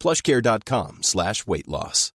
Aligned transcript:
plushcare.com 0.00 1.02
slash 1.02 1.46
weight 1.46 1.68
loss. 1.68 2.12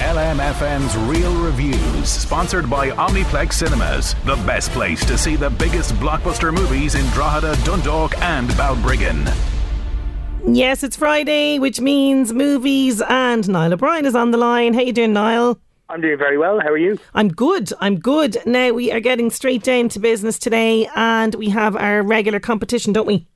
LMFM's 0.00 0.96
Real 0.96 1.34
Reviews, 1.34 2.08
sponsored 2.08 2.70
by 2.70 2.90
Omniplex 2.90 3.52
Cinemas, 3.54 4.14
the 4.24 4.36
best 4.46 4.70
place 4.70 5.04
to 5.04 5.18
see 5.18 5.36
the 5.36 5.50
biggest 5.50 5.92
blockbuster 5.94 6.54
movies 6.54 6.94
in 6.94 7.04
Drogheda, 7.10 7.56
Dundalk, 7.64 8.16
and 8.22 8.48
Balbriggan. 8.50 9.30
Yes, 10.46 10.82
it's 10.82 10.96
Friday, 10.96 11.58
which 11.58 11.80
means 11.80 12.32
movies, 12.32 13.02
and 13.06 13.46
Niall 13.48 13.74
O'Brien 13.74 14.06
is 14.06 14.14
on 14.14 14.30
the 14.30 14.38
line. 14.38 14.72
How 14.72 14.80
you 14.80 14.92
doing, 14.94 15.12
Niall? 15.12 15.58
I'm 15.90 16.00
doing 16.00 16.16
very 16.16 16.38
well. 16.38 16.58
How 16.60 16.68
are 16.68 16.78
you? 16.78 16.98
I'm 17.14 17.28
good. 17.28 17.70
I'm 17.80 17.98
good. 17.98 18.38
Now 18.46 18.72
we 18.72 18.90
are 18.92 19.00
getting 19.00 19.30
straight 19.30 19.62
down 19.62 19.88
to 19.90 19.98
business 19.98 20.38
today, 20.38 20.88
and 20.96 21.34
we 21.34 21.50
have 21.50 21.76
our 21.76 22.02
regular 22.02 22.40
competition, 22.40 22.94
don't 22.94 23.06
we? 23.06 23.27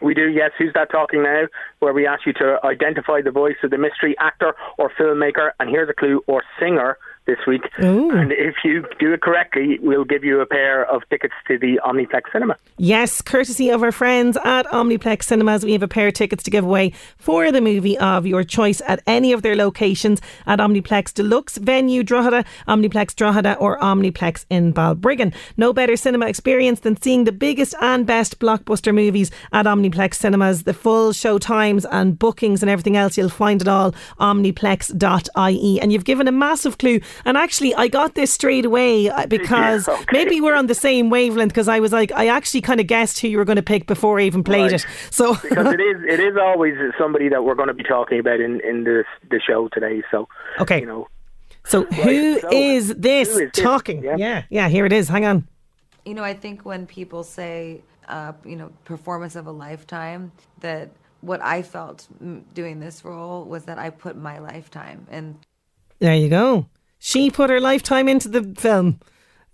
We 0.00 0.14
do, 0.14 0.28
yes. 0.28 0.50
Who's 0.58 0.72
that 0.74 0.90
talking 0.90 1.22
now? 1.22 1.44
Where 1.78 1.92
we 1.92 2.06
ask 2.06 2.26
you 2.26 2.32
to 2.34 2.58
identify 2.64 3.22
the 3.22 3.30
voice 3.30 3.56
of 3.62 3.70
the 3.70 3.78
mystery 3.78 4.14
actor 4.18 4.54
or 4.78 4.90
filmmaker, 4.90 5.50
and 5.58 5.70
here's 5.70 5.88
a 5.88 5.94
clue, 5.94 6.22
or 6.26 6.42
singer 6.60 6.98
this 7.26 7.38
week. 7.46 7.62
Ooh. 7.82 8.10
And 8.10 8.32
if 8.32 8.54
you 8.64 8.84
do 8.98 9.12
it 9.12 9.20
correctly, 9.20 9.78
we'll 9.82 10.04
give 10.04 10.24
you 10.24 10.40
a 10.40 10.46
pair 10.46 10.84
of 10.86 11.02
tickets 11.10 11.34
to 11.48 11.58
the 11.58 11.80
Omniplex 11.84 12.32
Cinema. 12.32 12.56
Yes, 12.78 13.20
courtesy 13.20 13.70
of 13.70 13.82
our 13.82 13.92
friends 13.92 14.36
at 14.44 14.66
Omniplex 14.66 15.24
Cinemas, 15.24 15.64
we 15.64 15.72
have 15.72 15.82
a 15.82 15.88
pair 15.88 16.08
of 16.08 16.14
tickets 16.14 16.42
to 16.44 16.50
give 16.50 16.64
away 16.64 16.92
for 17.18 17.50
the 17.50 17.60
movie 17.60 17.98
of 17.98 18.26
your 18.26 18.44
choice 18.44 18.80
at 18.86 19.02
any 19.06 19.32
of 19.32 19.42
their 19.42 19.56
locations 19.56 20.20
at 20.46 20.58
Omniplex 20.58 21.12
Deluxe 21.12 21.56
Venue 21.58 22.02
Drogheda, 22.02 22.44
Omniplex 22.68 23.14
Drogheda, 23.14 23.56
or 23.56 23.78
Omniplex 23.80 24.46
in 24.50 24.72
Balbriggan. 24.72 25.34
No 25.56 25.72
better 25.72 25.96
cinema 25.96 26.26
experience 26.26 26.80
than 26.80 27.00
seeing 27.00 27.24
the 27.24 27.32
biggest 27.32 27.74
and 27.80 28.06
best 28.06 28.38
blockbuster 28.38 28.94
movies 28.94 29.30
at 29.52 29.66
Omniplex 29.66 30.14
Cinemas. 30.14 30.62
The 30.62 30.74
full 30.74 31.12
show 31.12 31.38
times 31.38 31.84
and 31.86 32.18
bookings 32.18 32.62
and 32.62 32.70
everything 32.70 32.96
else, 32.96 33.16
you'll 33.16 33.28
find 33.28 33.60
it 33.60 33.68
all 33.68 33.92
omniplex.ie. 34.20 35.80
And 35.80 35.92
you've 35.92 36.04
given 36.04 36.28
a 36.28 36.32
massive 36.32 36.78
clue 36.78 37.00
and 37.24 37.36
actually, 37.36 37.74
I 37.74 37.88
got 37.88 38.14
this 38.14 38.32
straight 38.32 38.64
away 38.64 39.08
uh, 39.08 39.26
because 39.26 39.88
Yeah, 39.88 39.94
okay. 39.94 40.04
maybe 40.12 40.40
we're 40.40 40.54
on 40.54 40.66
the 40.66 40.74
same 40.74 41.10
wavelength. 41.10 41.52
Because 41.52 41.68
I 41.68 41.80
was 41.80 41.92
like, 41.92 42.12
I 42.12 42.26
actually 42.28 42.60
kind 42.60 42.80
of 42.80 42.86
guessed 42.86 43.20
who 43.20 43.28
you 43.28 43.38
were 43.38 43.44
going 43.44 43.56
to 43.56 43.62
pick 43.62 43.86
before 43.86 44.18
I 44.20 44.24
even 44.24 44.42
played 44.44 44.72
Right. 44.72 44.74
it. 44.74 44.86
So 45.10 45.34
Because 45.42 45.72
it 45.74 45.80
is 45.80 45.96
it 46.08 46.20
is 46.20 46.36
always 46.36 46.74
somebody 46.98 47.28
that 47.28 47.44
we're 47.44 47.54
going 47.54 47.68
to 47.68 47.74
be 47.74 47.84
talking 47.84 48.18
about 48.18 48.40
in, 48.40 48.60
in 48.60 48.84
the, 48.84 49.04
the 49.30 49.40
show 49.40 49.68
today. 49.68 50.02
So, 50.10 50.28
Okay. 50.60 50.80
you 50.80 50.86
know, 50.86 51.08
So 51.64 51.84
who 51.84 52.40
so 52.40 52.48
is 52.52 52.94
this 52.96 53.28
who 53.32 53.38
is 53.44 53.50
this? 53.52 53.64
talking? 53.64 54.02
Yeah. 54.04 54.16
yeah, 54.18 54.42
yeah. 54.50 54.68
Here 54.68 54.84
it 54.86 54.92
is. 54.92 55.08
Hang 55.08 55.24
on. 55.24 55.48
You 56.04 56.14
know, 56.14 56.22
I 56.22 56.34
think 56.34 56.64
when 56.64 56.86
people 56.86 57.24
say, 57.24 57.82
uh, 58.08 58.32
you 58.44 58.54
know, 58.56 58.70
performance 58.84 59.34
of 59.34 59.46
a 59.48 59.50
lifetime, 59.50 60.30
that 60.60 60.90
what 61.22 61.42
I 61.42 61.62
felt 61.62 62.06
doing 62.54 62.78
this 62.78 63.04
role 63.04 63.44
was 63.44 63.64
that 63.64 63.78
I 63.78 63.90
put 63.90 64.16
my 64.16 64.38
lifetime 64.38 65.06
and 65.10 65.34
There 65.98 66.14
you 66.14 66.28
go. 66.28 66.66
She 67.06 67.30
put 67.30 67.50
her 67.50 67.60
lifetime 67.60 68.08
into 68.08 68.28
the 68.28 68.42
film. 68.60 68.98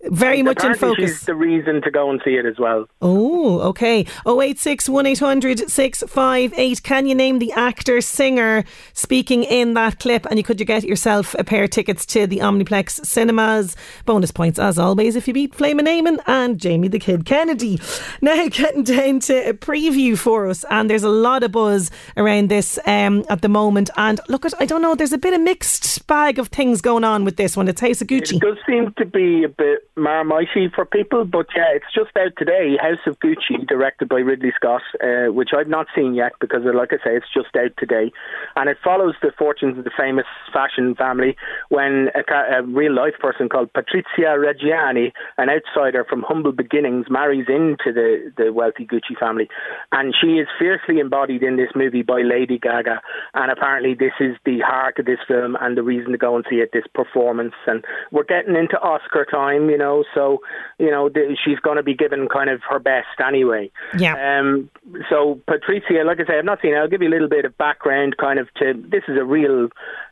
Very 0.05 0.41
much 0.41 0.63
in 0.63 0.75
focus. 0.75 1.11
she's 1.11 1.21
the 1.21 1.35
reason 1.35 1.81
to 1.81 1.91
go 1.91 2.09
and 2.09 2.21
see 2.25 2.35
it 2.35 2.45
as 2.45 2.57
well. 2.59 2.87
Oh, 3.01 3.61
okay. 3.61 4.05
086 4.25 4.89
1800 4.89 5.69
658. 5.69 6.83
Can 6.83 7.07
you 7.07 7.15
name 7.15 7.39
the 7.39 7.51
actor, 7.53 8.01
singer 8.01 8.63
speaking 8.93 9.43
in 9.43 9.73
that 9.75 9.99
clip? 9.99 10.25
And 10.25 10.37
you 10.37 10.43
could 10.43 10.59
you 10.59 10.65
get 10.65 10.83
yourself 10.83 11.35
a 11.39 11.43
pair 11.43 11.63
of 11.63 11.69
tickets 11.69 12.05
to 12.07 12.27
the 12.27 12.39
Omniplex 12.39 13.05
cinemas. 13.05 13.75
Bonus 14.05 14.31
points, 14.31 14.59
as 14.59 14.77
always, 14.77 15.15
if 15.15 15.27
you 15.27 15.33
beat 15.33 15.55
Flaming 15.55 15.85
Eamon 15.85 16.19
and 16.27 16.59
Jamie 16.59 16.89
the 16.89 16.99
Kid 16.99 17.25
Kennedy. 17.25 17.79
Now, 18.21 18.47
getting 18.49 18.83
down 18.83 19.19
to 19.21 19.49
a 19.49 19.53
preview 19.53 20.17
for 20.17 20.47
us. 20.47 20.65
And 20.69 20.89
there's 20.89 21.03
a 21.03 21.09
lot 21.09 21.43
of 21.43 21.51
buzz 21.51 21.91
around 22.17 22.49
this 22.49 22.77
um, 22.85 23.23
at 23.29 23.41
the 23.41 23.49
moment. 23.49 23.89
And 23.97 24.19
look, 24.27 24.45
at 24.45 24.53
I 24.59 24.65
don't 24.65 24.81
know, 24.81 24.95
there's 24.95 25.13
a 25.13 25.17
bit 25.17 25.33
of 25.33 25.41
mixed 25.41 26.05
bag 26.07 26.39
of 26.39 26.49
things 26.49 26.81
going 26.81 27.03
on 27.03 27.23
with 27.25 27.37
this 27.37 27.55
one. 27.55 27.67
It's 27.67 27.81
House 27.81 28.01
of 28.01 28.07
Gucci. 28.07 28.35
It 28.35 28.41
does 28.41 28.57
seem 28.67 28.93
to 28.97 29.05
be 29.05 29.43
a 29.43 29.49
bit 29.49 29.89
marmitey 29.95 30.73
for 30.73 30.85
people, 30.85 31.23
but 31.25 31.45
yeah, 31.55 31.69
it's 31.73 31.93
just 31.93 32.15
out 32.17 32.33
today. 32.37 32.77
House 32.81 33.05
of 33.05 33.19
Gucci, 33.19 33.67
directed 33.67 34.09
by 34.09 34.17
Ridley 34.17 34.51
Scott, 34.55 34.81
uh, 35.03 35.31
which 35.31 35.49
I've 35.55 35.67
not 35.67 35.87
seen 35.95 36.15
yet 36.15 36.33
because, 36.39 36.61
like 36.63 36.93
I 36.93 36.97
say, 36.97 37.15
it's 37.15 37.31
just 37.33 37.55
out 37.55 37.71
today, 37.77 38.11
and 38.55 38.69
it 38.69 38.77
follows 38.83 39.13
the 39.21 39.31
fortunes 39.37 39.77
of 39.77 39.83
the 39.83 39.91
famous 39.95 40.25
fashion 40.51 40.95
family 40.95 41.35
when 41.69 42.09
a, 42.15 42.59
a 42.59 42.63
real 42.63 42.93
life 42.93 43.13
person 43.19 43.49
called 43.49 43.71
Patrizia 43.73 44.37
Reggiani, 44.37 45.11
an 45.37 45.49
outsider 45.49 46.05
from 46.09 46.23
humble 46.23 46.53
beginnings, 46.53 47.05
marries 47.09 47.47
into 47.47 47.93
the 47.93 48.31
the 48.35 48.51
wealthy 48.51 48.85
Gucci 48.85 49.17
family, 49.19 49.47
and 49.91 50.15
she 50.19 50.39
is 50.39 50.47
fiercely 50.57 50.99
embodied 50.99 51.43
in 51.43 51.57
this 51.57 51.69
movie 51.75 52.03
by 52.03 52.21
Lady 52.21 52.57
Gaga, 52.57 52.99
and 53.35 53.51
apparently 53.51 53.93
this 53.93 54.13
is 54.19 54.35
the 54.45 54.59
heart 54.61 54.97
of 54.97 55.05
this 55.05 55.19
film 55.27 55.55
and 55.61 55.77
the 55.77 55.83
reason 55.83 56.11
to 56.13 56.17
go 56.17 56.35
and 56.35 56.45
see 56.49 56.57
it. 56.57 56.71
This 56.73 56.85
performance, 56.95 57.53
and 57.67 57.85
we're 58.11 58.23
getting 58.23 58.55
into 58.55 58.79
Oscar 58.79 59.25
time, 59.25 59.69
you 59.69 59.77
know, 59.77 59.82
so 60.13 60.39
you 60.79 60.89
know 60.89 61.09
the, 61.09 61.35
she's 61.43 61.59
going 61.59 61.77
to 61.77 61.83
be 61.83 61.93
given 61.93 62.27
kind 62.27 62.49
of 62.49 62.61
her 62.69 62.79
best 62.79 63.19
anyway. 63.25 63.71
Yeah. 63.97 64.39
Um. 64.39 64.69
So 65.09 65.39
Patricia, 65.47 66.03
like 66.05 66.19
I 66.19 66.25
say, 66.25 66.37
I've 66.37 66.45
not 66.45 66.59
seen. 66.61 66.75
I'll 66.75 66.87
give 66.87 67.01
you 67.01 67.09
a 67.09 67.15
little 67.15 67.29
bit 67.29 67.45
of 67.45 67.57
background, 67.57 68.17
kind 68.17 68.39
of 68.39 68.47
to 68.55 68.73
this 68.73 69.03
is 69.07 69.17
a 69.17 69.23
real, 69.23 69.69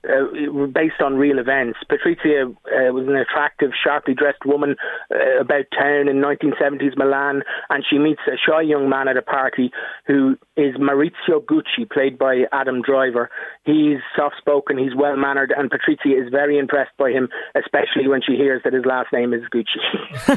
uh, 0.08 0.68
based 0.68 1.02
on 1.04 1.16
real 1.16 1.40
events. 1.40 1.80
Patricia 1.88 2.46
uh, 2.46 2.94
was 2.94 3.08
an 3.08 3.16
attractive, 3.16 3.72
sharply 3.84 4.14
dressed 4.14 4.46
woman 4.46 4.76
uh, 5.14 5.42
about 5.42 5.66
town 5.78 6.08
in 6.08 6.22
1970s 6.22 6.98
Milan, 6.98 7.44
and 7.70 7.84
she 7.88 7.98
meets 7.98 8.22
a 8.28 8.38
shy 8.38 8.62
young 8.62 8.90
man 8.90 9.08
at 9.08 9.18
a 9.18 9.22
party 9.22 9.72
who 10.08 10.38
is 10.58 10.76
Maurizio 10.76 11.44
Gucci, 11.44 11.90
played 11.92 12.18
by 12.18 12.44
Adam 12.52 12.82
Driver. 12.82 13.30
He's 13.64 13.98
soft 14.16 14.36
spoken, 14.38 14.78
he's 14.78 14.96
well 14.96 15.16
mannered, 15.16 15.54
and 15.56 15.70
Patricia 15.70 16.10
is 16.10 16.30
very 16.32 16.58
impressed 16.58 16.96
by 16.98 17.12
him, 17.12 17.30
especially 17.56 18.08
when 18.08 18.22
she 18.26 18.36
hears 18.36 18.62
that 18.64 18.74
his 18.74 18.86
last 18.86 19.14
name 19.14 19.34
is 19.34 19.42
Gucci. 19.54 19.82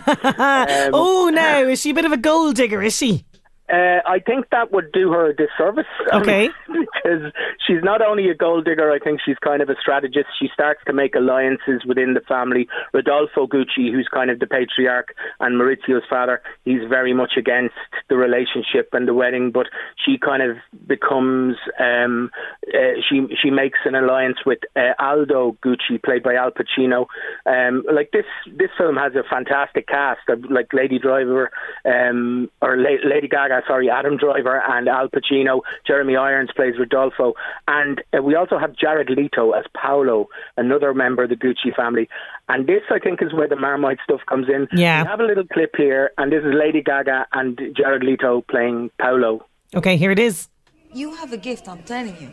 Um, 0.74 0.90
oh, 0.92 1.30
now, 1.32 1.62
is 1.62 1.80
she 1.80 1.90
a 1.90 1.94
bit 1.94 2.04
of 2.04 2.12
a 2.12 2.16
gold 2.16 2.56
digger, 2.56 2.82
is 2.82 2.96
she? 2.96 3.24
Uh, 3.68 4.00
I 4.06 4.18
think 4.24 4.50
that 4.50 4.72
would 4.72 4.92
do 4.92 5.10
her 5.12 5.30
a 5.30 5.34
disservice. 5.34 5.86
Okay. 6.14 6.48
because 6.68 7.32
she's 7.66 7.82
not 7.82 8.00
only 8.00 8.30
a 8.30 8.34
gold 8.34 8.64
digger, 8.64 8.90
I 8.90 8.98
think 8.98 9.20
she's 9.24 9.38
kind 9.42 9.60
of 9.62 9.68
a 9.68 9.74
strategist. 9.80 10.26
She 10.38 10.48
starts 10.54 10.80
to 10.86 10.92
make 10.92 11.14
alliances 11.14 11.82
within 11.86 12.14
the 12.14 12.20
family. 12.20 12.68
Rodolfo 12.92 13.46
Gucci, 13.46 13.90
who's 13.92 14.08
kind 14.12 14.30
of 14.30 14.38
the 14.38 14.46
patriarch, 14.46 15.14
and 15.40 15.60
Maurizio's 15.60 16.04
father, 16.08 16.40
he's 16.64 16.82
very 16.88 17.12
much 17.12 17.32
against 17.36 17.74
the 18.08 18.16
relationship 18.16 18.90
and 18.92 19.08
the 19.08 19.14
wedding, 19.14 19.50
but 19.50 19.66
she 20.04 20.18
kind 20.18 20.42
of 20.42 20.56
becomes, 20.86 21.56
um, 21.80 22.30
uh, 22.68 23.00
she 23.08 23.26
she 23.42 23.50
makes 23.50 23.78
an 23.84 23.94
alliance 23.94 24.38
with 24.46 24.60
uh, 24.76 24.92
Aldo 24.98 25.56
Gucci, 25.64 26.02
played 26.02 26.22
by 26.22 26.34
Al 26.34 26.52
Pacino. 26.52 27.06
Um, 27.46 27.82
like 27.92 28.10
this, 28.12 28.26
this 28.56 28.70
film 28.78 28.96
has 28.96 29.14
a 29.14 29.22
fantastic 29.28 29.88
cast, 29.88 30.20
of, 30.28 30.44
like 30.50 30.72
Lady 30.72 30.98
Driver, 30.98 31.50
um, 31.84 32.50
or 32.62 32.76
La- 32.76 33.08
Lady 33.08 33.28
Gaga, 33.28 33.53
sorry, 33.66 33.90
Adam 33.90 34.16
Driver 34.16 34.62
and 34.68 34.88
Al 34.88 35.08
Pacino. 35.08 35.60
Jeremy 35.86 36.16
Irons 36.16 36.50
plays 36.54 36.74
Rodolfo, 36.78 37.34
and 37.68 38.02
uh, 38.16 38.22
we 38.22 38.34
also 38.34 38.58
have 38.58 38.74
Jared 38.76 39.10
Leto 39.10 39.52
as 39.52 39.64
Paolo, 39.74 40.28
another 40.56 40.94
member 40.94 41.24
of 41.24 41.30
the 41.30 41.36
Gucci 41.36 41.74
family. 41.74 42.08
And 42.48 42.66
this, 42.66 42.82
I 42.90 42.98
think, 42.98 43.22
is 43.22 43.32
where 43.32 43.48
the 43.48 43.56
Marmite 43.56 43.98
stuff 44.04 44.20
comes 44.28 44.48
in. 44.48 44.68
Yeah. 44.72 45.02
we 45.02 45.08
have 45.08 45.20
a 45.20 45.24
little 45.24 45.46
clip 45.46 45.74
here, 45.76 46.10
and 46.18 46.32
this 46.32 46.44
is 46.44 46.52
Lady 46.54 46.82
Gaga 46.82 47.26
and 47.32 47.60
Jared 47.76 48.02
Leto 48.02 48.42
playing 48.42 48.90
Paolo. 48.98 49.46
Okay, 49.74 49.96
here 49.96 50.10
it 50.10 50.18
is. 50.18 50.48
You 50.92 51.14
have 51.14 51.32
a 51.32 51.36
gift, 51.36 51.68
I'm 51.68 51.82
telling 51.82 52.16
you. 52.20 52.30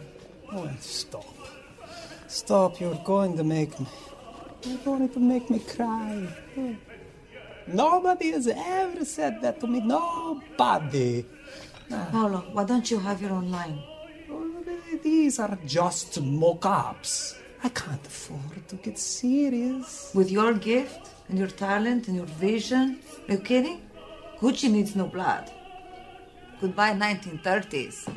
Oh, 0.52 0.70
stop. 0.80 1.26
Stop, 2.28 2.80
you're 2.80 3.02
going 3.04 3.36
to 3.38 3.44
make 3.44 3.80
me. 3.80 3.88
You're 4.64 4.78
going 4.80 5.10
to 5.10 5.20
make 5.20 5.50
me 5.50 5.60
cry. 5.60 6.28
Nobody 7.68 8.32
has 8.32 8.48
ever 8.48 9.06
said 9.06 9.42
that 9.42 9.60
to 9.62 9.68
me. 9.68 9.80
Nobody. 9.80 11.26
Ah. 11.92 12.08
Paolo, 12.12 12.46
why 12.54 12.64
don't 12.64 12.90
you 12.90 13.00
have 13.00 13.22
your 13.22 13.32
own 13.32 13.52
line? 13.52 13.82
These 15.04 15.40
are 15.40 15.58
just 15.66 16.22
mock 16.22 16.66
ups. 16.66 17.36
I 17.64 17.70
can't 17.70 18.06
afford 18.06 18.68
to 18.70 18.76
get 18.76 18.98
serious. 18.98 20.12
With 20.14 20.32
your 20.32 20.54
gift 20.54 21.10
and 21.30 21.38
your 21.38 21.48
talent 21.48 22.08
and 22.08 22.18
your 22.18 22.26
vision, 22.26 23.00
are 23.28 23.34
you 23.34 23.40
kidding? 23.40 23.82
Gucci 24.40 24.72
needs 24.72 24.96
no 24.96 25.06
blood. 25.06 25.52
Goodbye 26.60 26.94
1930s. 26.94 28.14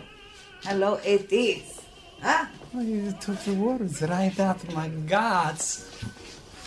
Hello 0.62 0.96
80s. 1.04 1.82
Huh? 2.22 2.46
Oh, 2.74 2.80
you 2.80 3.12
took 3.20 3.38
the 3.40 3.52
words 3.52 4.02
right 4.02 4.38
out 4.40 4.62
of 4.64 4.74
my 4.74 4.88
guts. 4.88 5.90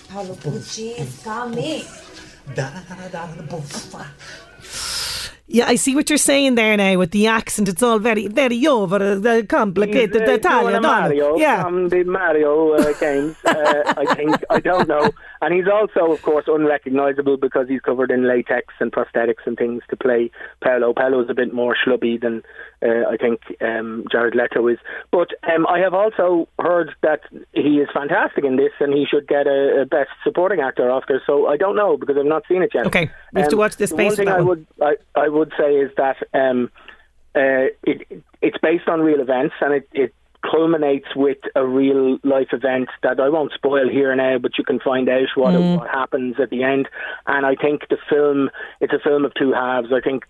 Paolo 0.10 0.36
Gucci 0.36 0.98
is 0.98 1.22
coming. 1.24 1.84
Yeah, 5.50 5.68
I 5.68 5.76
see 5.76 5.96
what 5.96 6.10
you're 6.10 6.18
saying 6.18 6.56
there 6.56 6.76
now 6.76 6.98
with 6.98 7.12
the 7.12 7.28
accent. 7.28 7.70
It's 7.70 7.82
all 7.82 8.00
very, 8.00 8.28
very 8.28 8.68
over, 8.68 8.98
uh, 8.98 9.44
complicated. 9.48 10.22
He's, 10.22 10.30
uh, 10.30 10.34
Italian, 10.34 10.82
Mario 10.82 11.38
yeah. 11.38 11.64
from 11.64 11.88
the 11.88 12.04
Mario 12.04 12.74
uh, 12.74 12.94
games. 13.00 13.38
Uh, 13.46 13.94
I 13.96 14.14
think 14.14 14.36
I 14.50 14.60
don't 14.60 14.90
know, 14.90 15.10
and 15.42 15.54
he's 15.54 15.68
also, 15.72 16.12
of 16.12 16.22
course, 16.22 16.46
unrecognisable 16.48 17.38
because 17.38 17.70
he's 17.70 17.80
covered 17.80 18.12
in 18.12 18.28
latex 18.28 18.74
and 18.82 18.92
prosthetics 18.92 19.46
and 19.46 19.58
things 19.58 19.84
to 19.90 19.96
play 19.96 20.32
Paolo. 20.62 20.94
Paolo's 20.94 21.30
a 21.30 21.34
bit 21.34 21.54
more 21.54 21.78
schlubby 21.78 22.20
than 22.20 22.44
uh, 22.84 23.10
I 23.10 23.18
think 23.18 23.42
um, 23.62 24.06
Jared 24.12 24.36
Leto 24.36 24.68
is. 24.68 24.78
But 25.12 25.30
um, 25.52 25.66
I 25.68 25.80
have 25.80 25.94
also 25.94 26.48
heard 26.60 26.94
that 27.02 27.22
he 27.54 27.80
is 27.80 27.90
fantastic 27.94 28.44
in 28.44 28.56
this, 28.58 28.72
and 28.80 28.94
he 28.94 29.06
should 29.06 29.28
get 29.28 29.48
a, 29.48 29.82
a 29.82 29.86
Best 29.86 30.10
Supporting 30.24 30.60
Actor 30.60 30.90
Oscar. 30.92 31.22
So 31.26 31.48
I 31.48 31.58
don't 31.58 31.76
know 31.76 31.98
because 31.98 32.18
I've 32.18 32.26
not 32.26 32.44
seen 32.48 32.62
it 32.62 32.72
yet. 32.74 32.86
Okay, 32.88 33.10
we 33.34 33.42
have 33.42 33.50
to 33.50 33.56
Um, 33.56 33.60
watch 33.60 33.78
this 33.78 33.90
the 33.90 33.96
space 33.96 34.08
One 34.12 34.16
thing 34.18 34.28
I 34.30 34.38
one. 34.38 34.48
would 34.48 34.68
I, 34.82 34.96
I 35.16 35.28
would 35.30 35.52
say 35.58 35.76
is 35.76 35.92
that 35.98 36.18
um, 36.34 36.70
uh, 37.36 37.70
it 37.84 38.24
it's 38.42 38.58
based 38.62 38.88
on 38.88 39.02
real 39.02 39.22
events 39.22 39.56
and 39.62 39.74
it, 39.74 39.90
it 39.94 40.14
culminates 40.44 41.08
with 41.16 41.38
a 41.56 41.66
real 41.66 42.18
life 42.24 42.50
event 42.52 42.90
that 43.04 43.20
I 43.20 43.30
won't 43.30 43.52
spoil 43.54 43.90
here 43.90 44.16
now, 44.16 44.38
but 44.38 44.58
you 44.58 44.64
can 44.64 44.80
find 44.80 45.10
out 45.10 45.28
what 45.36 45.54
Mm. 45.54 45.80
what 45.80 45.90
happens 45.90 46.40
at 46.40 46.50
the 46.50 46.64
end. 46.64 46.88
And 47.26 47.46
I 47.46 47.56
think 47.56 47.88
the 47.90 47.98
film 48.10 48.50
it's 48.80 48.94
a 48.94 49.00
film 49.00 49.26
of 49.26 49.34
two 49.34 49.52
halves. 49.54 49.92
I 49.92 50.00
think 50.00 50.26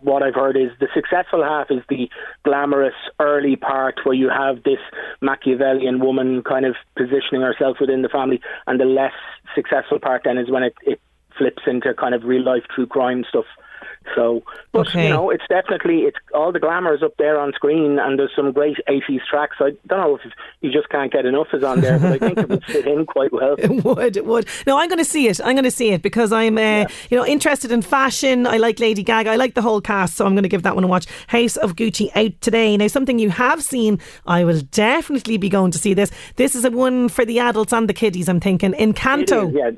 what 0.00 0.22
I've 0.22 0.34
heard 0.34 0.56
is 0.56 0.70
the 0.78 0.88
successful 0.94 1.42
half 1.42 1.70
is 1.70 1.82
the 1.88 2.08
glamorous 2.44 2.94
early 3.20 3.56
part 3.56 4.00
where 4.04 4.14
you 4.14 4.28
have 4.28 4.62
this 4.62 4.80
Machiavellian 5.20 6.00
woman 6.00 6.42
kind 6.42 6.64
of 6.66 6.76
positioning 6.96 7.42
herself 7.42 7.78
within 7.80 8.02
the 8.02 8.08
family, 8.08 8.40
and 8.66 8.80
the 8.80 8.84
less 8.84 9.14
successful 9.54 9.98
part 9.98 10.22
then 10.24 10.38
is 10.38 10.50
when 10.50 10.62
it, 10.62 10.74
it 10.82 11.00
flips 11.36 11.62
into 11.66 11.92
kind 11.94 12.14
of 12.14 12.24
real 12.24 12.42
life 12.42 12.64
true 12.74 12.86
crime 12.86 13.24
stuff. 13.28 13.46
So, 14.14 14.42
but 14.72 14.88
Okay. 14.88 15.04
you 15.04 15.10
know, 15.10 15.30
it's 15.30 15.44
definitely 15.48 16.00
it's 16.00 16.16
all 16.34 16.52
the 16.52 16.60
glamour 16.60 16.94
is 16.94 17.02
up 17.02 17.14
there 17.18 17.38
on 17.38 17.52
screen, 17.52 17.98
and 17.98 18.18
there's 18.18 18.30
some 18.34 18.52
great 18.52 18.76
'80s 18.88 19.20
tracks. 19.30 19.56
I 19.60 19.70
don't 19.86 20.00
know 20.00 20.16
if 20.16 20.32
you 20.60 20.70
just 20.72 20.88
can't 20.88 21.12
get 21.12 21.26
enough 21.26 21.48
is 21.52 21.62
on 21.64 21.80
there, 21.80 21.98
but 21.98 22.12
I 22.12 22.18
think 22.18 22.38
it 22.38 22.48
would 22.48 22.64
fit 22.64 22.86
in 22.86 23.06
quite 23.06 23.32
well. 23.32 23.56
It 23.62 23.84
would, 23.84 24.16
it 24.16 24.26
would. 24.26 24.46
No, 24.66 24.78
I'm 24.78 24.88
going 24.88 24.98
to 24.98 25.04
see 25.04 25.28
it. 25.28 25.40
I'm 25.40 25.54
going 25.54 25.64
to 25.64 25.70
see 25.70 25.90
it 25.90 26.02
because 26.02 26.32
I'm, 26.32 26.58
uh, 26.58 26.86
you 27.10 27.16
know, 27.16 27.24
interested 27.26 27.70
in 27.72 27.82
fashion. 27.82 28.46
I 28.46 28.56
like 28.56 28.78
Lady 28.80 29.02
Gaga. 29.02 29.30
I 29.30 29.36
like 29.36 29.54
the 29.54 29.62
whole 29.62 29.80
cast, 29.80 30.16
so 30.16 30.26
I'm 30.26 30.34
going 30.34 30.42
to 30.42 30.48
give 30.48 30.62
that 30.64 30.74
one 30.74 30.84
a 30.84 30.88
watch. 30.88 31.06
House 31.28 31.56
of 31.56 31.76
Gucci 31.76 32.10
out 32.16 32.32
today. 32.40 32.76
Now, 32.76 32.86
something 32.88 33.18
you 33.18 33.30
have 33.30 33.62
seen, 33.62 33.98
I 34.26 34.44
will 34.44 34.60
definitely 34.72 35.36
be 35.36 35.48
going 35.48 35.70
to 35.72 35.78
see 35.78 35.94
this. 35.94 36.10
This 36.36 36.54
is 36.54 36.64
a 36.64 36.70
one 36.70 37.08
for 37.08 37.24
the 37.24 37.38
adults 37.38 37.72
and 37.72 37.88
the 37.88 37.94
kiddies. 37.94 38.28
I'm 38.28 38.40
thinking 38.40 38.72
Encanto. 38.72 39.44
It 39.44 39.48
is, 39.50 39.54
yeah. 39.54 39.70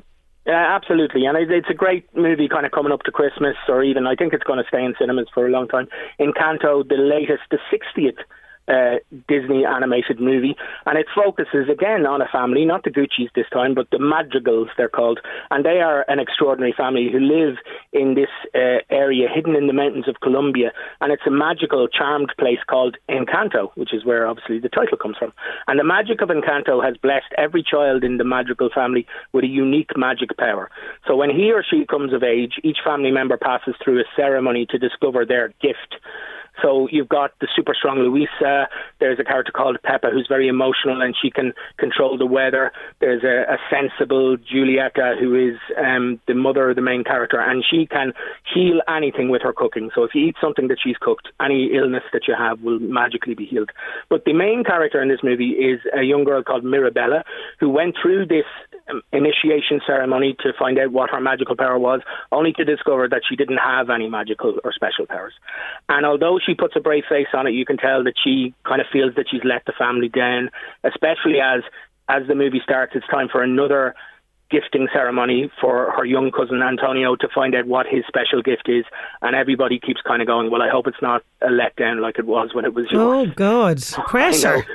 Yeah, 0.45 0.75
absolutely, 0.75 1.25
and 1.25 1.35
it, 1.35 1.49
it's 1.49 1.69
a 1.71 1.73
great 1.73 2.05
movie, 2.15 2.47
kind 2.47 2.67
of 2.67 2.71
coming 2.71 2.91
up 2.91 3.01
to 3.03 3.11
Christmas, 3.11 3.55
or 3.67 3.83
even 3.83 4.05
I 4.05 4.13
think 4.13 4.31
it's 4.31 4.43
going 4.43 4.59
to 4.59 4.67
stay 4.67 4.83
in 4.83 4.93
cinemas 4.99 5.27
for 5.33 5.47
a 5.47 5.49
long 5.49 5.67
time. 5.67 5.87
Encanto, 6.19 6.87
the 6.87 6.97
latest, 6.97 7.41
the 7.49 7.57
60th 7.73 8.19
uh, 8.67 8.95
Disney 9.27 9.65
animated 9.65 10.19
movie, 10.19 10.55
and 10.85 10.97
it 10.97 11.07
focuses 11.13 11.69
again 11.71 12.05
on 12.05 12.21
a 12.21 12.27
family, 12.31 12.65
not 12.65 12.83
the 12.83 12.89
Gucci's 12.89 13.29
this 13.35 13.45
time, 13.51 13.75
but 13.75 13.89
the 13.91 13.99
Madrigals 13.99 14.69
they're 14.77 14.89
called, 14.89 15.19
and 15.51 15.65
they 15.65 15.81
are 15.81 16.05
an 16.07 16.19
extraordinary 16.19 16.73
family 16.75 17.09
who 17.11 17.19
live 17.19 17.57
in 17.93 18.15
this 18.15 18.29
uh, 18.53 18.83
area 18.89 19.27
hidden 19.33 19.55
in 19.55 19.67
the 19.67 19.73
mountains 19.73 20.07
of 20.07 20.19
Colombia, 20.21 20.71
and 21.01 21.11
it's 21.11 21.27
a 21.27 21.31
magical, 21.31 21.87
charmed 21.87 22.33
place 22.39 22.59
called 22.67 22.97
Encanto, 23.09 23.71
which 23.75 23.93
is 23.93 24.05
where 24.05 24.27
obviously 24.27 24.59
the 24.59 24.69
title 24.69 24.97
comes 24.97 25.17
from. 25.17 25.33
And 25.67 25.79
the 25.79 25.83
magic 25.83 26.21
of 26.21 26.29
Encanto 26.29 26.83
has 26.83 26.97
blessed 26.97 27.33
every 27.37 27.63
child 27.63 28.03
in 28.03 28.17
the 28.17 28.23
Madrigal 28.23 28.69
family 28.73 29.05
with 29.33 29.43
a 29.43 29.47
unique 29.47 29.91
magic 29.95 30.35
power. 30.37 30.69
So 31.07 31.15
when 31.15 31.29
he 31.29 31.51
or 31.51 31.63
she 31.63 31.85
comes 31.85 32.13
of 32.13 32.23
age, 32.23 32.53
each 32.63 32.77
family 32.83 33.11
member 33.11 33.37
passes 33.37 33.75
through 33.83 33.99
a 33.99 34.03
ceremony 34.15 34.65
to 34.69 34.77
discover 34.77 35.25
their 35.25 35.49
gift. 35.61 35.95
So 36.61 36.87
you've 36.91 37.09
got 37.09 37.31
the 37.41 37.47
super 37.55 37.73
strong 37.73 37.99
Luisa. 37.99 38.67
There's 38.99 39.19
a 39.19 39.23
character 39.23 39.51
called 39.51 39.77
Pepa 39.83 40.11
who's 40.11 40.27
very 40.27 40.47
emotional 40.47 41.01
and 41.01 41.15
she 41.19 41.29
can 41.29 41.53
control 41.77 42.17
the 42.17 42.25
weather. 42.25 42.71
There's 42.99 43.23
a, 43.23 43.53
a 43.53 43.57
sensible 43.69 44.37
Giulietta 44.37 45.15
who 45.19 45.35
is 45.35 45.57
um, 45.77 46.19
the 46.27 46.33
mother 46.33 46.69
of 46.69 46.75
the 46.75 46.81
main 46.81 47.03
character 47.03 47.39
and 47.39 47.63
she 47.69 47.85
can 47.85 48.13
heal 48.53 48.81
anything 48.87 49.29
with 49.29 49.41
her 49.41 49.53
cooking. 49.53 49.89
So 49.93 50.03
if 50.03 50.15
you 50.15 50.27
eat 50.27 50.35
something 50.41 50.67
that 50.69 50.77
she's 50.83 50.97
cooked, 50.99 51.29
any 51.41 51.71
illness 51.73 52.03
that 52.13 52.27
you 52.27 52.35
have 52.37 52.61
will 52.61 52.79
magically 52.79 53.35
be 53.35 53.45
healed. 53.45 53.71
But 54.09 54.25
the 54.25 54.33
main 54.33 54.63
character 54.63 55.01
in 55.01 55.09
this 55.09 55.23
movie 55.23 55.51
is 55.51 55.79
a 55.97 56.03
young 56.03 56.23
girl 56.23 56.43
called 56.43 56.63
Mirabella 56.63 57.23
who 57.59 57.69
went 57.69 57.95
through 58.01 58.27
this 58.27 58.45
Um, 58.87 59.01
initiation 59.11 59.81
ceremony 59.87 60.35
to 60.41 60.53
find 60.59 60.77
out 60.77 60.91
what 60.91 61.09
her 61.09 61.19
magical 61.19 61.55
power 61.55 61.79
was, 61.79 62.01
only 62.31 62.53
to 62.53 62.63
discover 62.63 63.09
that 63.09 63.23
she 63.27 63.35
didn't 63.35 63.57
have 63.57 63.89
any 63.89 64.07
magical 64.07 64.59
or 64.63 64.71
special 64.73 65.07
powers. 65.07 65.33
And 65.89 66.05
although 66.05 66.39
she 66.45 66.53
puts 66.53 66.75
a 66.75 66.79
brave 66.79 67.05
face 67.09 67.27
on 67.33 67.47
it, 67.47 67.51
you 67.51 67.65
can 67.65 67.77
tell 67.77 68.03
that 68.03 68.13
she 68.23 68.53
kind 68.63 68.81
of 68.81 68.87
feels 68.93 69.15
that 69.15 69.25
she's 69.31 69.43
let 69.43 69.65
the 69.65 69.73
family 69.73 70.09
down, 70.09 70.51
especially 70.83 71.39
as 71.41 71.63
as 72.07 72.27
the 72.27 72.35
movie 72.35 72.61
starts, 72.63 72.93
it's 72.95 73.07
time 73.07 73.27
for 73.27 73.41
another 73.41 73.95
gifting 74.51 74.87
ceremony 74.93 75.51
for 75.59 75.91
her 75.91 76.05
young 76.05 76.31
cousin 76.31 76.61
Antonio 76.61 77.15
to 77.15 77.27
find 77.33 77.55
out 77.55 77.65
what 77.65 77.87
his 77.87 78.03
special 78.07 78.41
gift 78.41 78.69
is. 78.69 78.85
And 79.21 79.35
everybody 79.35 79.79
keeps 79.79 80.01
kind 80.01 80.21
of 80.21 80.27
going, 80.27 80.51
well, 80.51 80.61
I 80.61 80.69
hope 80.69 80.87
it's 80.87 81.01
not 81.01 81.23
a 81.41 81.47
letdown 81.47 82.01
like 82.01 82.19
it 82.19 82.25
was 82.25 82.53
when 82.53 82.65
it 82.65 82.73
was 82.73 82.85
yours. 82.91 83.29
Oh, 83.29 83.33
God. 83.35 83.81
Pressure. 84.07 84.65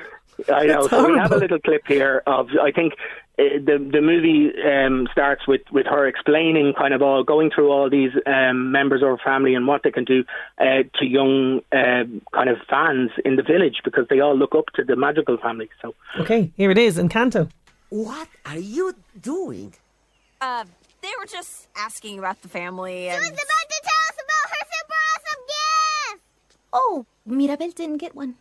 I 0.48 0.66
know. 0.66 0.82
That's 0.82 0.90
so 0.90 1.10
we 1.10 1.18
have 1.18 1.32
a 1.32 1.36
little 1.36 1.60
clip 1.60 1.86
here 1.86 2.22
of 2.26 2.48
I 2.60 2.70
think 2.70 2.94
the 3.40 3.78
the 3.92 4.00
movie 4.00 4.50
um, 4.62 5.08
starts 5.12 5.46
with 5.46 5.62
with 5.70 5.86
her 5.86 6.06
explaining 6.06 6.74
kind 6.76 6.92
of 6.94 7.02
all 7.02 7.22
going 7.24 7.50
through 7.50 7.70
all 7.70 7.88
these 7.88 8.12
um, 8.26 8.72
members 8.72 9.02
of 9.02 9.08
her 9.08 9.18
family 9.24 9.54
and 9.54 9.66
what 9.66 9.82
they 9.82 9.90
can 9.90 10.04
do 10.04 10.24
uh, 10.58 10.82
to 10.94 11.06
young 11.06 11.60
uh, 11.72 12.04
kind 12.34 12.48
of 12.48 12.58
fans 12.68 13.10
in 13.24 13.36
the 13.36 13.42
village 13.42 13.80
because 13.84 14.06
they 14.08 14.20
all 14.20 14.36
look 14.36 14.54
up 14.54 14.66
to 14.74 14.84
the 14.84 14.96
magical 14.96 15.36
family. 15.38 15.68
So 15.80 15.94
Okay, 16.18 16.50
here 16.56 16.70
it 16.70 16.78
is 16.78 16.98
Encanto. 16.98 17.50
What 17.88 18.28
are 18.46 18.58
you 18.58 18.94
doing? 19.20 19.74
Uh, 20.40 20.64
they 21.02 21.10
were 21.18 21.26
just 21.26 21.68
asking 21.76 22.18
about 22.18 22.40
the 22.42 22.48
family 22.48 23.08
and. 23.08 23.22
She 23.22 23.30
was 23.30 23.40
about 23.48 23.66
to 23.74 23.80
tell 23.82 24.02
us 24.08 24.18
about 24.24 24.50
her 24.50 24.64
super 24.74 25.00
awesome 25.12 25.42
gift! 26.16 26.22
Oh, 26.72 27.06
Mirabel 27.26 27.70
didn't 27.70 27.98
get 27.98 28.14
one. 28.14 28.34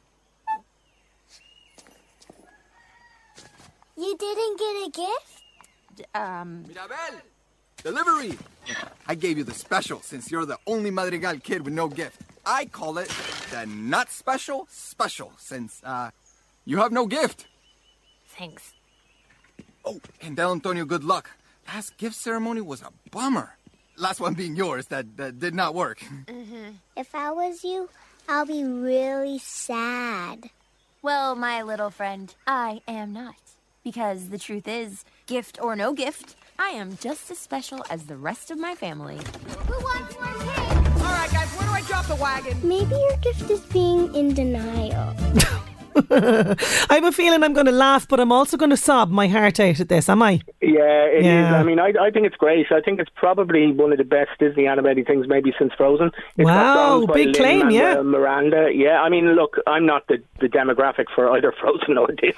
You 4.00 4.16
didn't 4.18 4.58
get 4.58 4.76
a 4.88 4.90
gift? 5.06 6.08
Um, 6.16 6.64
Mirabel! 6.68 7.20
Delivery! 7.84 8.38
I 9.08 9.16
gave 9.16 9.38
you 9.38 9.44
the 9.44 9.54
special 9.54 10.02
since 10.02 10.32
you're 10.32 10.46
the 10.46 10.58
only 10.66 10.90
Madrigal 10.90 11.40
kid 11.40 11.66
with 11.66 11.74
no 11.74 11.90
gift. 11.90 12.22
I 12.46 12.66
call 12.66 12.98
it 12.98 13.10
the 13.52 13.66
not 13.66 14.10
special 14.10 14.68
special 14.70 15.34
since, 15.38 15.82
uh, 15.84 16.12
you 16.66 16.78
have 16.78 16.92
no 16.94 17.06
gift. 17.08 17.48
thanks. 18.38 18.74
Oh, 19.84 20.00
and 20.22 20.38
tell 20.38 20.54
Antonio 20.54 20.86
good 20.86 21.04
luck. 21.04 21.30
Last 21.68 21.98
gift 21.98 22.16
ceremony 22.16 22.62
was 22.62 22.82
a 22.82 22.92
bummer. 23.12 23.58
Last 23.98 24.22
one 24.22 24.34
being 24.34 24.56
yours, 24.56 24.86
that, 24.88 25.18
that 25.18 25.40
did 25.40 25.54
not 25.54 25.76
work. 25.76 26.00
Mhm. 26.26 26.76
If 26.96 27.14
I 27.14 27.32
was 27.32 27.64
you, 27.66 27.90
I'll 28.30 28.46
be 28.46 28.64
really 28.64 29.40
sad. 29.40 30.50
Well, 31.02 31.36
my 31.36 31.62
little 31.64 31.90
friend, 31.90 32.34
I 32.48 32.82
am 32.88 33.12
not. 33.12 33.36
Because 33.90 34.30
the 34.30 34.38
truth 34.38 34.68
is, 34.68 35.04
gift 35.26 35.58
or 35.60 35.76
no 35.76 35.94
gift, 35.94 36.36
I 36.60 36.70
am 36.70 36.96
just 37.02 37.32
as 37.32 37.40
special 37.40 37.84
as 37.90 38.04
the 38.04 38.18
rest 38.18 38.52
of 38.52 38.60
my 38.60 38.76
family. 38.76 39.18
Who 39.66 39.74
wants 39.84 40.14
more 40.14 40.28
cake? 40.28 40.78
All 40.98 41.12
right, 41.12 41.32
guys, 41.32 41.50
where 41.56 41.68
do 41.68 41.74
I 41.74 41.82
drop 41.88 42.06
the 42.06 42.14
wagon? 42.14 42.56
Maybe 42.62 42.94
your 42.94 43.18
gift 43.18 43.50
is 43.50 43.62
being 43.62 44.14
in 44.14 44.36
denial. 44.36 45.16
I 46.90 46.96
have 46.96 47.04
a 47.04 47.12
feeling 47.12 47.44
I'm 47.44 47.54
going 47.54 47.66
to 47.66 47.72
laugh, 47.72 48.08
but 48.08 48.20
I'm 48.20 48.32
also 48.32 48.58
going 48.58 48.70
to 48.72 48.78
sob 48.78 49.10
my 49.10 49.28
heart 49.28 49.60
out 49.60 49.80
at 49.80 49.90
this, 49.90 50.10
am 50.10 50.22
I? 50.22 50.42
Yeah, 50.62 51.06
it 51.06 51.20
is. 51.20 51.26
Yeah. 51.26 51.56
I 51.60 51.64
mean, 51.64 51.80
I, 51.80 51.94
I 52.00 52.12
think 52.12 52.26
it's 52.26 52.36
great. 52.36 52.72
I 52.72 52.82
think 52.82 53.00
it's 53.00 53.10
probably 53.16 53.72
one 53.72 53.92
of 53.92 53.98
the 53.98 54.04
best 54.04 54.32
Disney 54.40 54.68
animated 54.68 55.08
things 55.08 55.28
maybe 55.28 55.54
since 55.58 55.74
Frozen. 55.74 56.12
It's 56.38 56.46
Wow, 56.46 57.06
big 57.06 57.36
claim, 57.36 57.70
yeah. 57.70 58.02
Miranda. 58.02 58.70
Yeah, 58.74 59.02
I 59.02 59.10
mean, 59.10 59.36
look, 59.36 59.58
I'm 59.68 59.86
not 59.86 60.08
the, 60.08 60.22
the 60.40 60.48
demographic 60.48 61.06
for 61.14 61.30
either 61.32 61.52
Frozen 61.60 61.98
or 61.98 62.08
this, 62.22 62.36